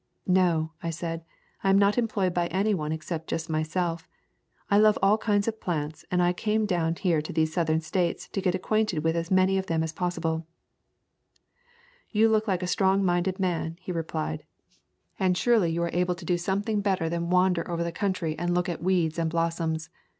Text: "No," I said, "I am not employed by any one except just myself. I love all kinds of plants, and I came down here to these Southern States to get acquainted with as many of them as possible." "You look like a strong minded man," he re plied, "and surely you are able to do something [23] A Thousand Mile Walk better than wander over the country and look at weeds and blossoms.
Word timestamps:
"No," 0.25 0.71
I 0.81 0.89
said, 0.89 1.23
"I 1.63 1.69
am 1.69 1.77
not 1.77 1.95
employed 1.95 2.33
by 2.33 2.47
any 2.47 2.73
one 2.73 2.91
except 2.91 3.27
just 3.29 3.51
myself. 3.51 4.09
I 4.67 4.79
love 4.79 4.97
all 4.99 5.19
kinds 5.19 5.47
of 5.47 5.61
plants, 5.61 6.05
and 6.09 6.23
I 6.23 6.33
came 6.33 6.65
down 6.65 6.95
here 6.95 7.21
to 7.21 7.31
these 7.31 7.53
Southern 7.53 7.81
States 7.81 8.27
to 8.29 8.41
get 8.41 8.55
acquainted 8.55 9.03
with 9.03 9.15
as 9.15 9.29
many 9.29 9.59
of 9.59 9.67
them 9.67 9.83
as 9.83 9.93
possible." 9.93 10.47
"You 12.09 12.29
look 12.29 12.47
like 12.47 12.63
a 12.63 12.65
strong 12.65 13.05
minded 13.05 13.39
man," 13.39 13.77
he 13.79 13.91
re 13.91 14.01
plied, 14.01 14.43
"and 15.19 15.37
surely 15.37 15.71
you 15.71 15.83
are 15.83 15.91
able 15.93 16.15
to 16.15 16.25
do 16.25 16.35
something 16.35 16.81
[23] 16.81 16.81
A 16.81 16.81
Thousand 16.81 16.81
Mile 16.81 16.93
Walk 16.95 16.99
better 16.99 17.09
than 17.09 17.29
wander 17.63 17.69
over 17.71 17.83
the 17.83 17.91
country 17.91 18.35
and 18.39 18.55
look 18.55 18.67
at 18.67 18.81
weeds 18.81 19.19
and 19.19 19.29
blossoms. 19.29 19.91